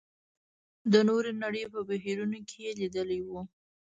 [0.91, 3.41] د نورې نړۍ په بهیرونو کې یې لېدلي وو.